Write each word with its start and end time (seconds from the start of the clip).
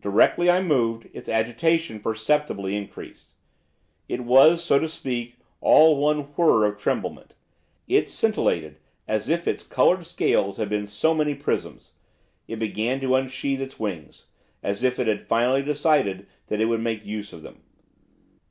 Directly 0.00 0.48
I 0.50 0.62
moved, 0.62 1.10
its 1.12 1.28
agitation 1.28 2.00
perceptibly 2.00 2.74
increased, 2.74 3.34
it 4.08 4.24
was, 4.24 4.64
so 4.64 4.78
to 4.78 4.88
speak, 4.88 5.36
all 5.60 5.98
one 5.98 6.28
whirr 6.36 6.64
of 6.64 6.78
tremblement; 6.80 7.34
it 7.86 8.08
scintillated, 8.08 8.78
as 9.06 9.28
if 9.28 9.46
its 9.46 9.62
coloured 9.62 10.06
scales 10.06 10.56
had 10.56 10.70
been 10.70 10.86
so 10.86 11.12
many 11.12 11.34
prisms; 11.34 11.90
it 12.46 12.58
began 12.58 12.98
to 13.02 13.14
unsheath 13.14 13.60
its 13.60 13.78
wings, 13.78 14.28
as 14.62 14.82
if 14.82 14.98
it 14.98 15.06
had 15.06 15.28
finally 15.28 15.62
decided 15.62 16.26
that 16.46 16.62
it 16.62 16.70
would 16.70 16.80
make 16.80 17.04
use 17.04 17.34
of 17.34 17.42
them. 17.42 17.60